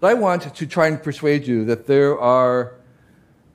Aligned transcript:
But 0.00 0.10
I 0.12 0.14
want 0.14 0.54
to 0.54 0.66
try 0.66 0.86
and 0.86 1.02
persuade 1.02 1.46
you 1.46 1.64
that 1.64 1.86
there 1.86 2.18
are 2.18 2.74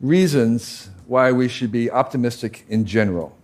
reasons 0.02 0.90
why 1.08 1.32
we 1.32 1.48
should 1.48 1.72
be 1.72 1.90
optimistic 1.90 2.66
in 2.68 2.86
general. 2.86 3.38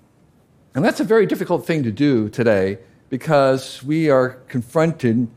And 0.75 0.83
that's 0.83 0.99
a 0.99 1.05
very 1.05 1.25
difficult 1.25 1.65
thing 1.65 1.83
to 1.83 1.91
do 1.91 2.29
today 2.29 2.77
because 3.09 3.81
we 3.83 4.09
are 4.09 4.29
confronting 4.47 5.31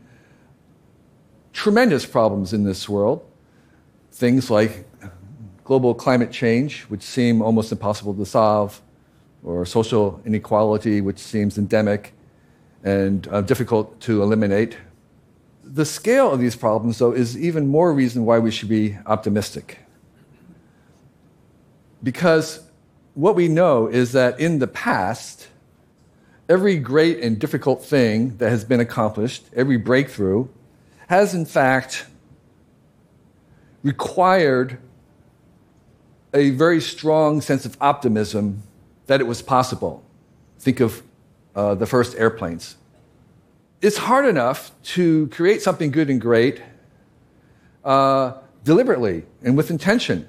tremendous 1.53 2.05
problems 2.05 2.53
in 2.53 2.63
this 2.63 2.89
world. 2.89 3.25
Things 4.11 4.51
like 4.51 4.85
global 5.63 5.95
climate 5.95 6.31
change, 6.31 6.81
which 6.83 7.01
seem 7.01 7.41
almost 7.41 7.71
impossible 7.71 8.13
to 8.15 8.25
solve, 8.25 8.81
or 9.43 9.65
social 9.65 10.21
inequality, 10.25 11.01
which 11.01 11.19
seems 11.19 11.57
endemic 11.57 12.13
and 12.83 13.27
uh, 13.29 13.41
difficult 13.41 13.99
to 14.01 14.21
eliminate. 14.21 14.77
The 15.63 15.85
scale 15.85 16.31
of 16.31 16.39
these 16.39 16.55
problems, 16.55 16.99
though, 16.99 17.13
is 17.13 17.37
even 17.37 17.67
more 17.67 17.93
reason 17.93 18.25
why 18.25 18.39
we 18.39 18.51
should 18.51 18.69
be 18.69 18.97
optimistic. 19.05 19.79
Because 22.03 22.61
what 23.13 23.35
we 23.35 23.47
know 23.47 23.87
is 23.87 24.11
that 24.11 24.39
in 24.39 24.59
the 24.59 24.67
past, 24.67 25.47
every 26.49 26.77
great 26.77 27.19
and 27.19 27.39
difficult 27.39 27.83
thing 27.83 28.37
that 28.37 28.49
has 28.49 28.65
been 28.65 28.79
accomplished, 28.79 29.45
every 29.55 29.77
breakthrough, 29.77 30.47
has 31.07 31.33
in 31.33 31.45
fact 31.45 32.05
required 33.83 34.79
a 36.33 36.49
very 36.51 36.81
strong 36.81 37.41
sense 37.41 37.65
of 37.65 37.77
optimism 37.79 38.63
that 39.05 39.21
it 39.21 39.25
was 39.25 39.41
possible. 39.41 40.03
Think 40.59 40.79
of 40.79 41.03
uh, 41.55 41.75
the 41.75 41.85
first 41.85 42.15
airplanes. 42.17 42.75
It's 43.83 43.97
hard 43.97 44.25
enough 44.25 44.71
to 44.95 45.27
create 45.27 45.61
something 45.61 45.91
good 45.91 46.09
and 46.09 46.21
great 46.21 46.61
uh, 47.83 48.35
deliberately 48.63 49.25
and 49.43 49.57
with 49.57 49.69
intention. 49.69 50.25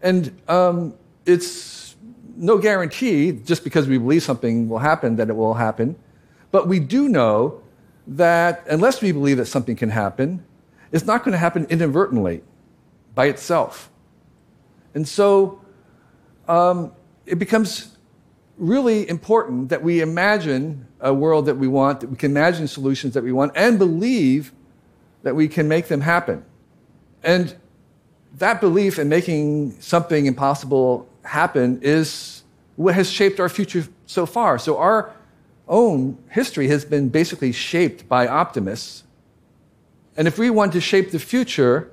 And 0.00 0.34
um, 0.48 0.94
it's 1.26 1.96
no 2.34 2.56
guarantee, 2.56 3.32
just 3.32 3.62
because 3.62 3.86
we 3.86 3.98
believe 3.98 4.22
something 4.22 4.70
will 4.70 4.78
happen, 4.78 5.16
that 5.16 5.28
it 5.28 5.36
will 5.36 5.52
happen. 5.52 5.96
But 6.50 6.66
we 6.66 6.80
do 6.80 7.10
know 7.10 7.60
that 8.06 8.64
unless 8.70 9.02
we 9.02 9.12
believe 9.12 9.36
that 9.36 9.44
something 9.44 9.76
can 9.76 9.90
happen, 9.90 10.46
it's 10.92 11.04
not 11.04 11.24
going 11.24 11.32
to 11.32 11.38
happen 11.38 11.66
inadvertently 11.68 12.42
by 13.14 13.26
itself. 13.26 13.90
And 14.94 15.06
so 15.06 15.60
um, 16.48 16.90
it 17.26 17.38
becomes 17.38 17.98
really 18.56 19.06
important 19.10 19.68
that 19.68 19.82
we 19.82 20.00
imagine 20.00 20.86
a 21.04 21.14
world 21.14 21.46
that 21.46 21.56
we 21.56 21.68
want, 21.68 22.00
that 22.00 22.08
we 22.08 22.16
can 22.16 22.32
imagine 22.32 22.66
solutions 22.66 23.14
that 23.14 23.22
we 23.22 23.30
want, 23.30 23.52
and 23.54 23.78
believe 23.78 24.52
that 25.22 25.36
we 25.36 25.46
can 25.46 25.68
make 25.68 25.86
them 25.86 26.00
happen. 26.00 26.42
And 27.22 27.54
that 28.38 28.60
belief 28.60 28.98
in 28.98 29.08
making 29.08 29.80
something 29.80 30.26
impossible 30.26 31.06
happen 31.22 31.78
is 31.82 32.42
what 32.76 32.94
has 32.94 33.08
shaped 33.10 33.38
our 33.38 33.48
future 33.48 33.86
so 34.06 34.26
far. 34.26 34.58
So 34.58 34.78
our 34.78 35.14
own 35.68 36.18
history 36.30 36.68
has 36.68 36.84
been 36.84 37.10
basically 37.10 37.52
shaped 37.52 38.08
by 38.08 38.26
optimists. 38.26 39.04
And 40.16 40.26
if 40.26 40.38
we 40.38 40.50
want 40.50 40.72
to 40.72 40.80
shape 40.80 41.10
the 41.10 41.18
future, 41.18 41.90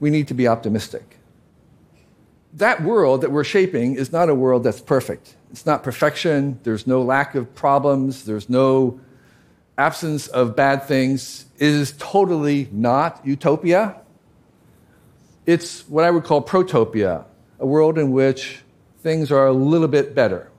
we 0.00 0.10
need 0.10 0.28
to 0.28 0.34
be 0.34 0.46
optimistic. 0.48 1.16
That 2.56 2.82
world 2.82 3.20
that 3.20 3.30
we're 3.30 3.44
shaping 3.44 3.96
is 3.96 4.12
not 4.12 4.28
a 4.30 4.34
world 4.34 4.64
that's 4.64 4.80
perfect. 4.80 5.36
It's 5.50 5.66
not 5.66 5.82
perfection. 5.82 6.58
There's 6.62 6.86
no 6.86 7.02
lack 7.02 7.34
of 7.34 7.54
problems. 7.54 8.24
There's 8.24 8.48
no 8.48 8.98
absence 9.76 10.26
of 10.28 10.56
bad 10.56 10.84
things. 10.84 11.44
It 11.58 11.68
is 11.68 11.94
totally 11.98 12.68
not 12.72 13.20
utopia. 13.24 13.96
It's 15.44 15.86
what 15.88 16.04
I 16.04 16.10
would 16.10 16.24
call 16.24 16.42
protopia, 16.42 17.24
a 17.60 17.66
world 17.66 17.98
in 17.98 18.10
which 18.10 18.62
things 19.02 19.30
are 19.30 19.46
a 19.46 19.52
little 19.52 19.88
bit 19.88 20.14
better. 20.14 20.50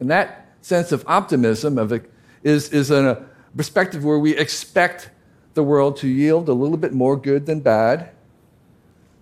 And 0.00 0.10
that 0.10 0.48
sense 0.62 0.90
of 0.90 1.04
optimism 1.06 1.78
of 1.78 1.92
it 1.92 2.10
is, 2.42 2.70
is 2.70 2.90
a 2.90 3.24
perspective 3.54 4.04
where 4.04 4.18
we 4.18 4.36
expect 4.36 5.10
the 5.54 5.62
world 5.62 5.98
to 5.98 6.08
yield 6.08 6.48
a 6.48 6.54
little 6.54 6.78
bit 6.78 6.92
more 6.92 7.16
good 7.16 7.46
than 7.46 7.60
bad, 7.60 8.10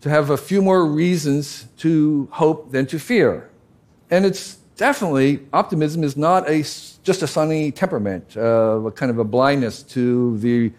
to 0.00 0.08
have 0.10 0.30
a 0.30 0.36
few 0.36 0.62
more 0.62 0.86
reasons 0.86 1.66
to 1.78 2.28
hope 2.32 2.72
than 2.72 2.86
to 2.86 2.98
fear. 2.98 3.50
And 4.10 4.24
it's 4.24 4.56
definitely, 4.76 5.46
optimism 5.52 6.02
is 6.02 6.16
not 6.16 6.48
a, 6.48 6.62
just 7.02 7.22
a 7.22 7.26
sunny 7.26 7.70
temperament, 7.70 8.36
uh, 8.36 8.80
a 8.86 8.92
kind 8.92 9.10
of 9.10 9.18
a 9.18 9.24
blindness 9.24 9.82
to 9.82 10.38
the 10.38 10.72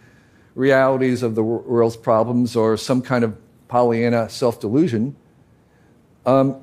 realities 0.56 1.24
of 1.24 1.36
the 1.36 1.44
world's 1.44 1.96
problems 1.96 2.56
or 2.56 2.78
some 2.78 3.02
kind 3.02 3.24
of 3.24 3.38
Pollyanna 3.68 4.30
self 4.30 4.60
delusion. 4.60 5.16
Um, 6.26 6.62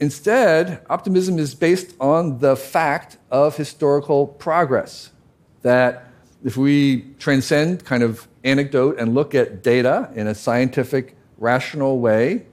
instead, 0.00 0.84
optimism 0.88 1.38
is 1.38 1.54
based 1.54 1.94
on 2.00 2.38
the 2.38 2.56
fact 2.56 3.18
of 3.30 3.56
historical 3.56 4.26
progress. 4.26 5.10
That 5.62 6.08
if 6.44 6.56
we 6.56 7.02
transcend 7.18 7.84
kind 7.84 8.02
of 8.02 8.26
anecdote 8.44 8.98
and 8.98 9.14
look 9.14 9.34
at 9.34 9.62
data 9.62 10.10
in 10.14 10.26
a 10.26 10.34
scientific, 10.34 11.16
rational 11.42 11.98
way, 11.98 12.46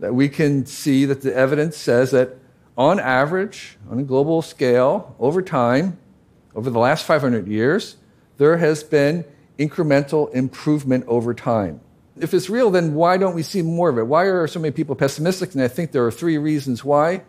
that 0.00 0.14
we 0.14 0.28
can 0.28 0.66
see 0.66 1.04
that 1.04 1.22
the 1.22 1.34
evidence 1.34 1.76
says 1.76 2.10
that 2.10 2.36
on 2.76 2.98
average, 2.98 3.78
on 3.90 3.98
a 3.98 4.02
global 4.02 4.42
scale, 4.42 5.14
over 5.18 5.42
time, 5.42 5.98
over 6.54 6.70
the 6.70 6.78
last 6.78 7.04
500 7.04 7.46
years, 7.46 7.96
there 8.38 8.56
has 8.56 8.82
been 8.82 9.24
incremental 9.58 10.32
improvement 10.34 11.04
over 11.06 11.34
time 11.34 11.80
if 12.22 12.34
it's 12.34 12.50
real, 12.50 12.70
then 12.70 12.94
why 12.94 13.16
don't 13.16 13.34
we 13.34 13.42
see 13.42 13.62
more 13.62 13.88
of 13.88 13.98
it? 13.98 14.06
Why 14.06 14.24
are 14.24 14.46
so 14.46 14.60
many 14.60 14.72
people 14.72 14.94
pessimistic? 14.94 15.54
And 15.54 15.62
I 15.62 15.68
think 15.68 15.92
there 15.92 16.04
are 16.06 16.10
three 16.10 16.38
reasons 16.38 16.84
why. 16.84 17.22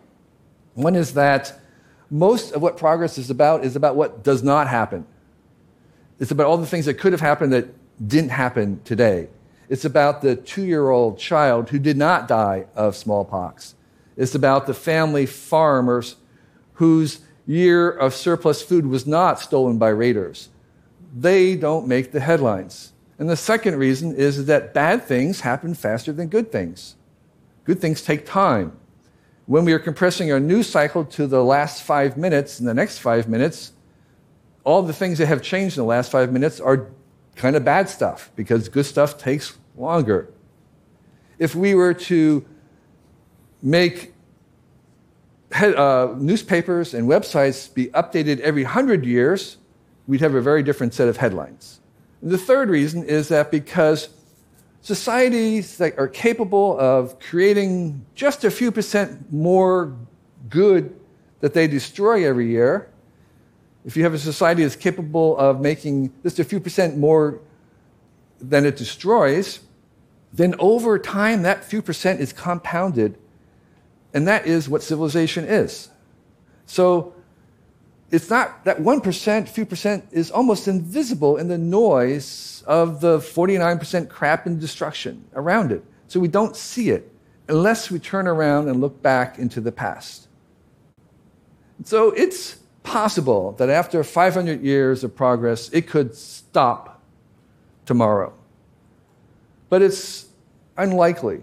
One 0.74 0.94
is 0.94 1.14
that 1.14 1.58
most 2.10 2.52
of 2.52 2.62
what 2.62 2.76
progress 2.76 3.18
is 3.18 3.30
about 3.30 3.64
is 3.64 3.76
about 3.76 3.96
what 3.96 4.22
does 4.22 4.42
not 4.42 4.68
happen. 4.68 5.06
It's 6.18 6.30
about 6.30 6.46
all 6.46 6.58
the 6.58 6.66
things 6.66 6.86
that 6.86 6.94
could 6.94 7.12
have 7.12 7.20
happened 7.20 7.52
that 7.52 7.68
didn't 8.06 8.30
happen 8.30 8.80
today. 8.84 9.28
It's 9.72 9.86
about 9.86 10.20
the 10.20 10.36
two 10.36 10.66
year 10.66 10.90
old 10.90 11.18
child 11.18 11.70
who 11.70 11.78
did 11.78 11.96
not 11.96 12.28
die 12.28 12.66
of 12.74 12.94
smallpox. 12.94 13.74
It's 14.18 14.34
about 14.34 14.66
the 14.66 14.74
family 14.74 15.24
farmers 15.24 16.16
whose 16.74 17.20
year 17.46 17.88
of 17.88 18.12
surplus 18.12 18.60
food 18.60 18.84
was 18.84 19.06
not 19.06 19.40
stolen 19.40 19.78
by 19.78 19.88
raiders. 19.88 20.50
They 21.16 21.56
don't 21.56 21.88
make 21.88 22.12
the 22.12 22.20
headlines. 22.20 22.92
And 23.18 23.30
the 23.30 23.36
second 23.36 23.76
reason 23.76 24.14
is 24.14 24.44
that 24.44 24.74
bad 24.74 25.04
things 25.04 25.40
happen 25.40 25.72
faster 25.72 26.12
than 26.12 26.28
good 26.28 26.52
things. 26.52 26.96
Good 27.64 27.80
things 27.80 28.02
take 28.02 28.26
time. 28.26 28.76
When 29.46 29.64
we 29.64 29.72
are 29.72 29.78
compressing 29.78 30.30
our 30.30 30.40
news 30.40 30.68
cycle 30.68 31.06
to 31.06 31.26
the 31.26 31.42
last 31.42 31.82
five 31.82 32.18
minutes 32.18 32.60
and 32.60 32.68
the 32.68 32.74
next 32.74 32.98
five 32.98 33.26
minutes, 33.26 33.72
all 34.64 34.82
the 34.82 34.92
things 34.92 35.16
that 35.16 35.28
have 35.28 35.40
changed 35.40 35.78
in 35.78 35.82
the 35.84 35.88
last 35.88 36.12
five 36.12 36.30
minutes 36.30 36.60
are 36.60 36.90
kind 37.36 37.56
of 37.56 37.64
bad 37.64 37.88
stuff 37.88 38.30
because 38.36 38.68
good 38.68 38.84
stuff 38.84 39.16
takes 39.16 39.56
longer. 39.76 40.28
If 41.38 41.54
we 41.54 41.74
were 41.74 41.94
to 41.94 42.44
make 43.62 44.14
uh, 45.52 46.14
newspapers 46.16 46.94
and 46.94 47.08
websites 47.08 47.72
be 47.72 47.86
updated 47.88 48.40
every 48.40 48.64
hundred 48.64 49.04
years, 49.04 49.58
we'd 50.06 50.20
have 50.20 50.34
a 50.34 50.40
very 50.40 50.62
different 50.62 50.94
set 50.94 51.08
of 51.08 51.16
headlines. 51.16 51.80
The 52.22 52.38
third 52.38 52.70
reason 52.70 53.04
is 53.04 53.28
that 53.28 53.50
because 53.50 54.08
societies 54.80 55.78
that 55.78 55.98
are 55.98 56.08
capable 56.08 56.78
of 56.78 57.18
creating 57.18 58.04
just 58.14 58.44
a 58.44 58.50
few 58.50 58.70
percent 58.70 59.32
more 59.32 59.96
good 60.48 60.94
that 61.40 61.54
they 61.54 61.66
destroy 61.66 62.26
every 62.26 62.48
year, 62.48 62.88
if 63.84 63.96
you 63.96 64.04
have 64.04 64.14
a 64.14 64.18
society 64.18 64.62
that's 64.62 64.76
capable 64.76 65.36
of 65.38 65.60
making 65.60 66.12
just 66.22 66.38
a 66.38 66.44
few 66.44 66.60
percent 66.60 66.96
more 66.96 67.40
than 68.40 68.64
it 68.64 68.76
destroys, 68.76 69.60
then 70.32 70.54
over 70.58 70.98
time 70.98 71.42
that 71.42 71.64
few 71.64 71.82
percent 71.82 72.20
is 72.20 72.32
compounded. 72.32 73.18
And 74.14 74.28
that 74.28 74.46
is 74.46 74.68
what 74.68 74.82
civilization 74.82 75.44
is. 75.44 75.88
So 76.66 77.14
it's 78.10 78.28
not 78.28 78.64
that 78.64 78.78
1%, 78.78 79.48
few 79.48 79.64
percent 79.64 80.04
is 80.12 80.30
almost 80.30 80.68
invisible 80.68 81.38
in 81.38 81.48
the 81.48 81.58
noise 81.58 82.62
of 82.66 83.00
the 83.00 83.18
49% 83.18 84.08
crap 84.08 84.46
and 84.46 84.60
destruction 84.60 85.24
around 85.34 85.72
it. 85.72 85.82
So 86.08 86.20
we 86.20 86.28
don't 86.28 86.54
see 86.54 86.90
it 86.90 87.10
unless 87.48 87.90
we 87.90 87.98
turn 87.98 88.28
around 88.28 88.68
and 88.68 88.80
look 88.80 89.02
back 89.02 89.38
into 89.38 89.60
the 89.60 89.72
past. 89.72 90.28
So 91.84 92.10
it's 92.10 92.58
possible 92.82 93.52
that 93.52 93.70
after 93.70 94.04
500 94.04 94.60
years 94.60 95.04
of 95.04 95.16
progress, 95.16 95.70
it 95.70 95.86
could 95.88 96.14
stop 96.14 97.00
tomorrow. 97.86 98.32
But 99.72 99.80
it's 99.80 100.26
unlikely 100.76 101.40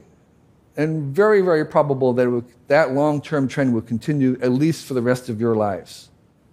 and 0.77 1.15
very, 1.15 1.41
very 1.41 1.65
probable 1.65 2.13
that 2.13 2.43
that 2.67 2.93
long 2.93 3.23
term 3.23 3.47
trend 3.47 3.73
will 3.73 3.81
continue 3.81 4.37
at 4.39 4.51
least 4.51 4.85
for 4.85 4.93
the 4.93 5.01
rest 5.01 5.29
of 5.29 5.41
your 5.41 5.55
lives. 5.55 6.09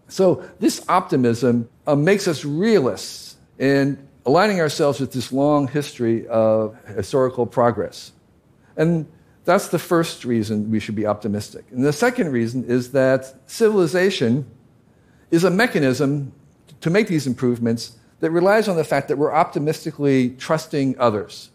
So, 0.09 0.43
this 0.59 0.83
optimism 0.89 1.69
uh, 1.87 1.95
makes 1.95 2.29
us 2.29 2.47
realists 2.47 3.37
and 3.59 4.09
aligning 4.25 4.59
ourselves 4.59 5.01
with 5.01 5.13
this 5.13 5.33
long 5.33 5.69
history 5.69 6.27
of 6.29 6.79
historical 6.97 7.45
progress. 7.45 8.13
And 8.79 9.07
that's 9.45 9.69
the 9.69 9.79
first 9.79 10.25
reason 10.25 10.71
we 10.71 10.81
should 10.81 10.97
be 10.97 11.05
optimistic. 11.05 11.67
And 11.73 11.85
the 11.85 11.93
second 11.93 12.33
reason 12.33 12.65
is 12.65 12.93
that 12.93 13.35
civilization 13.51 14.47
is 15.31 15.45
a 15.45 15.51
mechanism 15.51 16.33
to 16.81 16.89
make 16.89 17.09
these 17.09 17.27
improvements 17.27 17.99
that 18.21 18.31
relies 18.31 18.67
on 18.67 18.77
the 18.77 18.85
fact 18.85 19.09
that 19.09 19.19
we're 19.19 19.35
optimistically 19.35 20.31
trusting 20.31 20.99
others. 20.99 21.51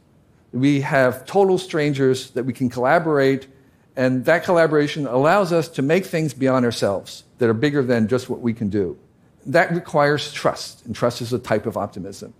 We 0.54 0.82
have 0.82 1.26
total 1.26 1.58
strangers 1.58 2.32
that 2.32 2.44
we 2.44 2.54
can 2.54 2.70
collaborate, 2.70 3.48
and 3.96 4.26
that 4.26 4.44
collaboration 4.44 5.08
allows 5.08 5.52
us 5.52 5.68
to 5.70 5.82
make 5.82 6.06
things 6.06 6.34
beyond 6.34 6.66
ourselves 6.66 7.24
that 7.38 7.50
are 7.50 7.54
bigger 7.54 7.84
than 7.84 8.08
just 8.08 8.30
what 8.30 8.42
we 8.42 8.54
can 8.54 8.70
do. 8.70 8.98
That 9.46 9.72
requires 9.72 10.32
trust, 10.32 10.86
and 10.86 10.96
trust 10.96 11.22
is 11.22 11.34
a 11.34 11.40
type 11.40 11.66
of 11.66 11.78
optimism. 11.78 12.34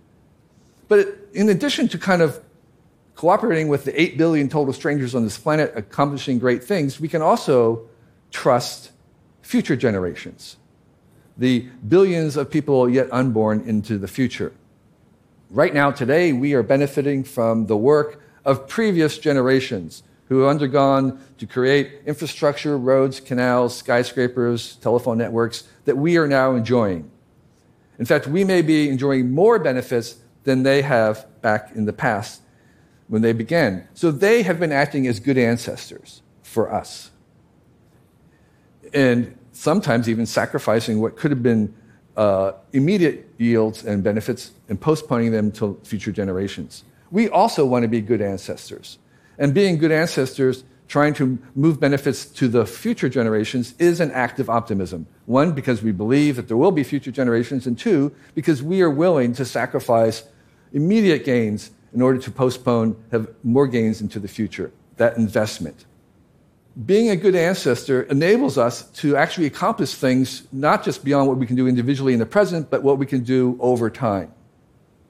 But 0.88 1.08
in 1.32 1.48
addition 1.48 1.88
to 1.88 1.98
kind 1.98 2.22
of 2.22 2.42
cooperating 3.14 3.68
with 3.68 3.84
the 3.84 4.00
8 4.00 4.18
billion 4.18 4.48
total 4.48 4.72
strangers 4.72 5.14
on 5.14 5.24
this 5.24 5.38
planet 5.38 5.72
accomplishing 5.74 6.38
great 6.38 6.62
things, 6.62 7.00
we 7.00 7.08
can 7.08 7.22
also 7.22 7.88
trust 8.30 8.90
future 9.42 9.76
generations 9.76 10.56
the 11.36 11.60
billions 11.88 12.36
of 12.36 12.50
people 12.50 12.88
yet 12.88 13.08
unborn 13.12 13.62
into 13.66 13.98
the 13.98 14.08
future. 14.08 14.52
Right 15.52 15.74
now, 15.74 15.90
today, 15.90 16.32
we 16.32 16.54
are 16.54 16.62
benefiting 16.62 17.24
from 17.24 17.66
the 17.66 17.76
work 17.76 18.22
of 18.42 18.66
previous 18.66 19.18
generations 19.18 20.02
who 20.30 20.38
have 20.38 20.48
undergone 20.48 21.22
to 21.36 21.46
create 21.46 22.00
infrastructure, 22.06 22.78
roads, 22.78 23.20
canals, 23.20 23.76
skyscrapers, 23.76 24.76
telephone 24.76 25.18
networks 25.18 25.64
that 25.84 25.98
we 25.98 26.16
are 26.16 26.26
now 26.26 26.54
enjoying. 26.54 27.10
In 27.98 28.06
fact, 28.06 28.26
we 28.26 28.44
may 28.44 28.62
be 28.62 28.88
enjoying 28.88 29.30
more 29.30 29.58
benefits 29.58 30.16
than 30.44 30.62
they 30.62 30.80
have 30.80 31.26
back 31.42 31.72
in 31.74 31.84
the 31.84 31.92
past 31.92 32.40
when 33.08 33.20
they 33.20 33.34
began. 33.34 33.86
So 33.92 34.10
they 34.10 34.44
have 34.44 34.58
been 34.58 34.72
acting 34.72 35.06
as 35.06 35.20
good 35.20 35.36
ancestors 35.36 36.22
for 36.42 36.72
us. 36.72 37.10
And 38.94 39.36
sometimes 39.52 40.08
even 40.08 40.24
sacrificing 40.24 41.02
what 41.02 41.18
could 41.18 41.30
have 41.30 41.42
been 41.42 41.74
Uh, 42.14 42.52
immediate 42.74 43.26
yields 43.38 43.84
and 43.84 44.04
benefits 44.04 44.52
and 44.68 44.78
postponing 44.78 45.32
them 45.32 45.50
to 45.50 45.80
future 45.82 46.12
generations. 46.12 46.84
We 47.10 47.30
also 47.30 47.64
want 47.64 47.84
to 47.84 47.88
be 47.88 48.02
good 48.02 48.20
ancestors. 48.20 48.98
And 49.38 49.54
being 49.54 49.78
good 49.78 49.92
ancestors, 49.92 50.64
trying 50.88 51.14
to 51.14 51.38
move 51.54 51.80
benefits 51.80 52.26
to 52.26 52.48
the 52.48 52.66
future 52.66 53.08
generations, 53.08 53.74
is 53.78 53.98
an 53.98 54.10
act 54.10 54.40
of 54.40 54.50
optimism. 54.50 55.06
One, 55.24 55.52
because 55.52 55.82
we 55.82 55.90
believe 55.90 56.36
that 56.36 56.48
there 56.48 56.56
will 56.58 56.70
be 56.70 56.84
future 56.84 57.10
generations, 57.10 57.66
and 57.66 57.78
two, 57.78 58.12
because 58.34 58.62
we 58.62 58.82
are 58.82 58.90
willing 58.90 59.32
to 59.34 59.46
sacrifice 59.46 60.24
immediate 60.74 61.24
gains 61.24 61.70
in 61.94 62.02
order 62.02 62.18
to 62.18 62.30
postpone, 62.30 62.94
have 63.10 63.28
more 63.42 63.66
gains 63.66 64.02
into 64.02 64.18
the 64.18 64.28
future. 64.28 64.70
That 64.98 65.16
investment 65.16 65.86
being 66.86 67.10
a 67.10 67.16
good 67.16 67.34
ancestor 67.34 68.02
enables 68.02 68.56
us 68.56 68.88
to 68.92 69.16
actually 69.16 69.46
accomplish 69.46 69.94
things 69.94 70.44
not 70.52 70.84
just 70.84 71.04
beyond 71.04 71.28
what 71.28 71.36
we 71.36 71.46
can 71.46 71.56
do 71.56 71.68
individually 71.68 72.14
in 72.14 72.18
the 72.18 72.26
present, 72.26 72.70
but 72.70 72.82
what 72.82 72.98
we 72.98 73.04
can 73.04 73.22
do 73.22 73.58
over 73.60 73.90
time. 73.90 74.32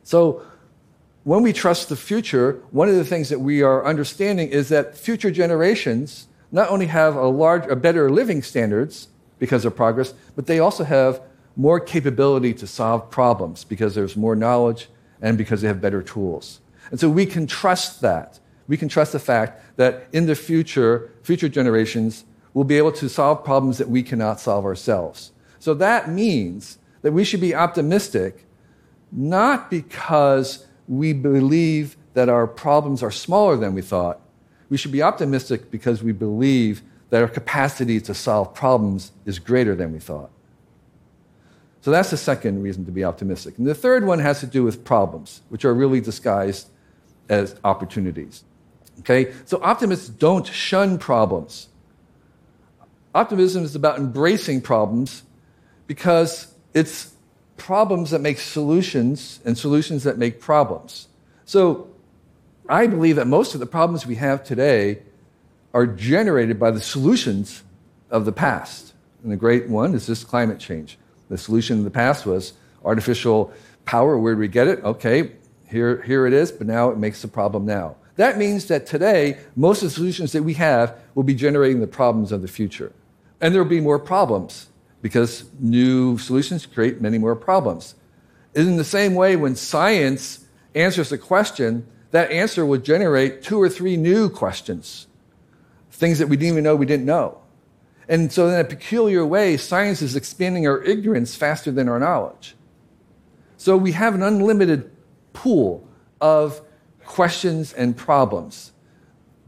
So, 0.02 0.42
when 1.24 1.44
we 1.44 1.52
trust 1.52 1.88
the 1.88 1.94
future, 1.94 2.60
one 2.72 2.88
of 2.88 2.96
the 2.96 3.04
things 3.04 3.28
that 3.28 3.38
we 3.38 3.62
are 3.62 3.86
understanding 3.86 4.48
is 4.48 4.70
that 4.70 4.96
future 4.96 5.30
generations 5.30 6.26
not 6.50 6.68
only 6.68 6.86
have 6.86 7.14
a 7.14 7.28
large, 7.28 7.64
a 7.70 7.76
better 7.76 8.10
living 8.10 8.42
standards 8.42 9.06
because 9.38 9.64
of 9.64 9.76
progress, 9.76 10.14
but 10.34 10.46
they 10.46 10.58
also 10.58 10.82
have 10.82 11.20
more 11.56 11.78
capability 11.78 12.52
to 12.54 12.66
solve 12.66 13.08
problems 13.08 13.62
because 13.62 13.94
there's 13.94 14.16
more 14.16 14.34
knowledge 14.34 14.88
and 15.20 15.38
because 15.38 15.62
they 15.62 15.68
have 15.68 15.80
better 15.80 16.02
tools. 16.02 16.60
And 16.90 16.98
so 16.98 17.08
we 17.08 17.24
can 17.24 17.46
trust 17.46 18.00
that. 18.00 18.40
We 18.72 18.78
can 18.78 18.88
trust 18.88 19.12
the 19.12 19.18
fact 19.18 19.76
that 19.76 20.08
in 20.14 20.24
the 20.24 20.34
future, 20.34 21.10
future 21.22 21.50
generations 21.50 22.24
will 22.54 22.64
be 22.64 22.78
able 22.78 22.92
to 22.92 23.06
solve 23.06 23.44
problems 23.44 23.76
that 23.76 23.90
we 23.90 24.02
cannot 24.02 24.40
solve 24.40 24.64
ourselves. 24.64 25.32
So 25.58 25.74
that 25.74 26.08
means 26.08 26.78
that 27.02 27.12
we 27.12 27.22
should 27.22 27.42
be 27.42 27.54
optimistic, 27.54 28.46
not 29.12 29.70
because 29.70 30.66
we 30.88 31.12
believe 31.12 31.98
that 32.14 32.30
our 32.30 32.46
problems 32.46 33.02
are 33.02 33.10
smaller 33.10 33.58
than 33.58 33.74
we 33.74 33.82
thought. 33.82 34.22
We 34.70 34.78
should 34.78 34.90
be 34.90 35.02
optimistic 35.02 35.70
because 35.70 36.02
we 36.02 36.12
believe 36.12 36.80
that 37.10 37.20
our 37.20 37.28
capacity 37.28 38.00
to 38.00 38.14
solve 38.14 38.54
problems 38.54 39.12
is 39.26 39.38
greater 39.38 39.74
than 39.76 39.92
we 39.92 39.98
thought. 39.98 40.30
So 41.82 41.90
that's 41.90 42.08
the 42.08 42.16
second 42.16 42.62
reason 42.62 42.86
to 42.86 42.90
be 42.90 43.04
optimistic. 43.04 43.58
And 43.58 43.66
the 43.66 43.74
third 43.74 44.06
one 44.06 44.20
has 44.20 44.40
to 44.40 44.46
do 44.46 44.64
with 44.64 44.82
problems, 44.82 45.42
which 45.50 45.66
are 45.66 45.74
really 45.74 46.00
disguised 46.00 46.70
as 47.28 47.54
opportunities. 47.64 48.44
Okay? 49.02 49.32
So 49.44 49.60
optimists 49.62 50.08
don't 50.08 50.46
shun 50.46 50.98
problems. 50.98 51.68
Optimism 53.14 53.64
is 53.64 53.74
about 53.74 53.98
embracing 53.98 54.62
problems 54.62 55.22
because 55.86 56.54
it's 56.72 57.12
problems 57.56 58.10
that 58.10 58.20
make 58.20 58.38
solutions 58.38 59.40
and 59.44 59.58
solutions 59.58 60.04
that 60.04 60.18
make 60.18 60.40
problems. 60.40 61.08
So 61.44 61.88
I 62.68 62.86
believe 62.86 63.16
that 63.16 63.26
most 63.26 63.54
of 63.54 63.60
the 63.60 63.66
problems 63.66 64.06
we 64.06 64.14
have 64.14 64.42
today 64.42 65.02
are 65.74 65.86
generated 65.86 66.58
by 66.58 66.70
the 66.70 66.80
solutions 66.80 67.62
of 68.10 68.24
the 68.24 68.32
past. 68.32 68.94
And 69.22 69.30
the 69.30 69.36
great 69.36 69.68
one 69.68 69.94
is 69.94 70.06
this 70.06 70.24
climate 70.24 70.58
change. 70.58 70.98
The 71.28 71.38
solution 71.38 71.78
in 71.78 71.84
the 71.84 71.90
past 71.90 72.24
was 72.24 72.54
artificial 72.84 73.52
power. 73.84 74.18
Where 74.18 74.34
do 74.34 74.40
we 74.40 74.48
get 74.48 74.68
it? 74.68 74.82
Okay, 74.84 75.32
here, 75.68 76.02
here 76.02 76.26
it 76.26 76.32
is, 76.32 76.52
but 76.52 76.66
now 76.66 76.90
it 76.90 76.98
makes 76.98 77.22
the 77.22 77.28
problem 77.28 77.66
now. 77.66 77.96
That 78.16 78.38
means 78.38 78.66
that 78.66 78.86
today, 78.86 79.38
most 79.56 79.82
of 79.82 79.88
the 79.88 79.94
solutions 79.94 80.32
that 80.32 80.42
we 80.42 80.54
have 80.54 80.98
will 81.14 81.22
be 81.22 81.34
generating 81.34 81.80
the 81.80 81.86
problems 81.86 82.30
of 82.32 82.42
the 82.42 82.48
future. 82.48 82.92
And 83.40 83.54
there 83.54 83.62
will 83.62 83.70
be 83.70 83.80
more 83.80 83.98
problems 83.98 84.68
because 85.00 85.44
new 85.58 86.18
solutions 86.18 86.66
create 86.66 87.00
many 87.00 87.18
more 87.18 87.34
problems. 87.34 87.94
In 88.54 88.76
the 88.76 88.84
same 88.84 89.14
way, 89.14 89.34
when 89.34 89.56
science 89.56 90.46
answers 90.74 91.10
a 91.10 91.18
question, 91.18 91.86
that 92.10 92.30
answer 92.30 92.64
will 92.64 92.78
generate 92.78 93.42
two 93.42 93.60
or 93.60 93.68
three 93.68 93.96
new 93.96 94.28
questions, 94.28 95.06
things 95.90 96.18
that 96.18 96.28
we 96.28 96.36
didn't 96.36 96.52
even 96.52 96.64
know 96.64 96.76
we 96.76 96.86
didn't 96.86 97.06
know. 97.06 97.38
And 98.08 98.30
so, 98.30 98.48
in 98.48 98.60
a 98.60 98.64
peculiar 98.64 99.24
way, 99.24 99.56
science 99.56 100.02
is 100.02 100.16
expanding 100.16 100.66
our 100.66 100.82
ignorance 100.82 101.34
faster 101.34 101.70
than 101.70 101.88
our 101.88 101.98
knowledge. 101.98 102.54
So, 103.56 103.76
we 103.76 103.92
have 103.92 104.14
an 104.14 104.22
unlimited 104.22 104.90
pool 105.32 105.88
of 106.20 106.60
questions 107.04 107.72
and 107.72 107.96
problems. 107.96 108.72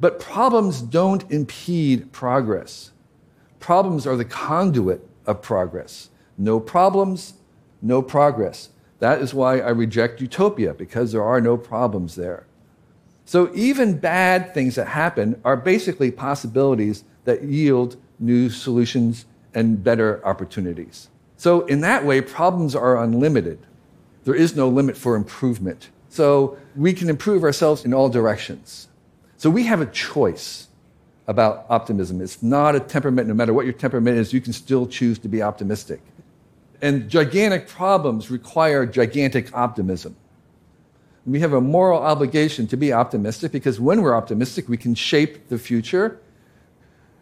But 0.01 0.19
problems 0.19 0.83
don't 0.83 1.31
impede 1.31 2.13
progress. 2.13 2.91
Problems 3.61 4.07
are 4.07 4.17
the 4.17 4.25
conduit 4.25 5.07
of 5.27 5.41
progress. 5.41 6.11
No 6.37 6.61
problems, 6.61 7.35
no 7.81 8.03
progress. 8.03 8.71
That 8.99 9.21
is 9.21 9.33
why 9.35 9.61
I 9.61 9.71
reject 9.71 10.21
utopia, 10.21 10.75
because 10.75 11.13
there 11.13 11.23
are 11.23 11.41
no 11.41 11.57
problems 11.57 12.17
there. 12.17 12.47
So 13.25 13.51
even 13.55 13.99
bad 13.99 14.53
things 14.53 14.75
that 14.75 14.89
happen 14.89 15.41
are 15.45 15.57
basically 15.57 16.11
possibilities 16.11 17.05
that 17.25 17.43
yield 17.43 17.97
new 18.19 18.51
solutions 18.51 19.27
and 19.55 19.83
better 19.83 20.25
opportunities. 20.27 21.09
So, 21.37 21.67
in 21.67 21.81
that 21.81 22.05
way, 22.05 22.21
problems 22.21 22.75
are 22.75 23.03
unlimited. 23.03 23.59
There 24.25 24.35
is 24.35 24.57
no 24.57 24.69
limit 24.69 24.97
for 24.97 25.17
improvement. 25.17 25.91
So 26.15 26.57
we 26.77 26.93
can 26.93 27.11
improve 27.11 27.43
ourselves 27.43 27.85
in 27.85 27.93
all 27.93 28.09
directions. 28.09 28.87
So 29.37 29.51
we 29.51 29.65
have 29.65 29.81
a 29.81 29.87
choice 29.87 30.69
about 31.27 31.67
optimism. 31.69 32.21
It's 32.21 32.41
not 32.41 32.77
a 32.77 32.81
temperament. 32.81 33.27
No 33.27 33.35
matter 33.35 33.53
what 33.53 33.65
your 33.65 33.75
temperament 33.75 34.17
is, 34.19 34.33
you 34.33 34.41
can 34.41 34.53
still 34.53 34.87
choose 34.87 35.19
to 35.19 35.29
be 35.29 35.43
optimistic. 35.43 36.01
And 36.81 37.11
gigantic 37.11 37.67
problems 37.67 38.31
require 38.31 38.87
gigantic 38.87 39.53
optimism. 39.57 40.15
We 41.27 41.41
have 41.41 41.53
a 41.53 41.61
moral 41.61 42.01
obligation 42.01 42.69
to 42.69 42.77
be 42.77 42.93
optimistic 42.93 43.51
because 43.51 43.81
when 43.81 44.01
we're 44.01 44.15
optimistic, 44.15 44.69
we 44.69 44.77
can 44.77 44.95
shape 44.95 45.49
the 45.49 45.59
future. 45.59 46.21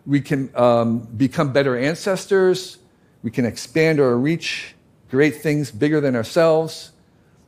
We 0.05 0.21
can 0.21 0.55
um, 0.55 0.99
become 1.17 1.51
better 1.51 1.79
ancestors. 1.79 2.77
We 3.23 3.31
can 3.31 3.47
expand 3.47 4.01
our 4.01 4.19
reach, 4.19 4.75
create 5.09 5.37
things 5.37 5.71
bigger 5.71 6.03
than 6.03 6.15
ourselves 6.15 6.92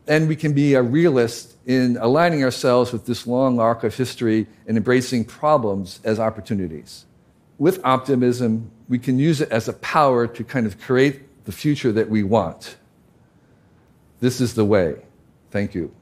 and 0.07 0.29
we 0.29 0.37
can 0.37 0.53
be 0.53 0.75
a 0.75 0.83
realist 0.83 1.57
in 1.67 1.97
aligning 1.99 2.45
ourselves 2.45 2.93
with 2.93 3.07
this 3.07 3.27
long 3.27 3.59
arc 3.59 3.85
of 3.85 3.95
history 3.95 4.47
and 4.67 4.77
embracing 4.77 5.25
problems 5.25 6.01
as 6.05 6.21
opportunities. 6.21 7.07
With 7.59 7.81
optimism, 7.85 8.71
we 8.89 8.99
can 8.99 9.19
use 9.19 9.41
it 9.41 9.51
as 9.51 9.69
a 9.69 9.73
power 9.73 10.27
to 10.27 10.45
kind 10.45 10.67
of 10.67 10.79
create 10.81 11.45
the 11.45 11.53
future 11.53 11.93
that 11.93 12.11
we 12.11 12.23
want. 12.23 12.77
This 14.21 14.41
is 14.41 14.55
the 14.55 14.65
way. 14.65 14.97
Thank 15.51 15.75
you. 15.75 15.95